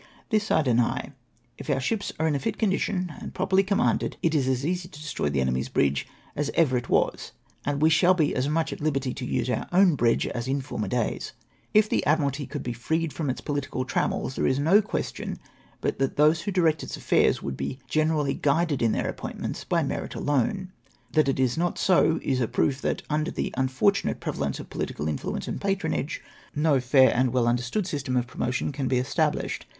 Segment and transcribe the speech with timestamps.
[0.31, 1.13] This I deny.
[1.59, 4.87] If our sliips are in a fit condition, and properly commanded, it is as easy
[4.89, 7.33] to destroy the enemy's" bridge" as ever it was,
[7.65, 10.59] and we shall be as much at hberty to use our own bridge as in
[10.59, 11.33] former days.
[11.75, 15.37] If the Admkalty could be freed from its pohtical trammels, there is no question
[15.81, 19.83] but that tliose who dkect its affau's would be generally guided in their appointments by
[19.83, 20.69] merit alojie.
[21.11, 25.07] That it is not so, is a proof that, under the unfortunate prevalence of pohtical
[25.07, 26.23] influence and patronage,
[26.55, 29.67] no fair and well understood system of promotion can be established.